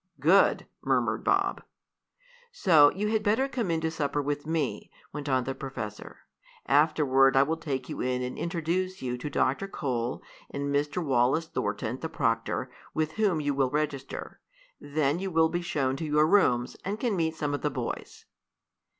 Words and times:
"Good!" 0.19 0.65
murmured 0.83 1.23
Bob. 1.23 1.61
"So 2.51 2.89
you 2.89 3.09
had 3.09 3.21
better 3.21 3.47
come 3.47 3.69
in 3.69 3.81
to 3.81 3.91
supper 3.91 4.19
with 4.19 4.47
me," 4.47 4.89
went 5.13 5.29
on 5.29 5.43
the 5.43 5.53
professor. 5.53 6.21
"Afterward, 6.65 7.37
I 7.37 7.43
will 7.43 7.55
take 7.57 7.87
you 7.87 8.01
in 8.01 8.23
and 8.23 8.35
introduce 8.35 9.03
you 9.03 9.15
to 9.19 9.29
Dr. 9.29 9.67
Cole, 9.67 10.23
and 10.49 10.73
Mr. 10.73 11.05
Wallace 11.05 11.45
Thornton, 11.45 11.99
the 11.99 12.09
proctor, 12.09 12.71
with 12.95 13.11
whom 13.11 13.39
you 13.41 13.53
will 13.53 13.69
register. 13.69 14.39
Then 14.79 15.19
you 15.19 15.29
will 15.29 15.49
be 15.49 15.61
shown 15.61 15.95
to 15.97 16.05
your 16.05 16.25
rooms, 16.25 16.75
and 16.83 16.99
can 16.99 17.15
meet 17.15 17.35
some 17.35 17.53
of 17.53 17.61
the 17.61 17.69
boys." 17.69 18.25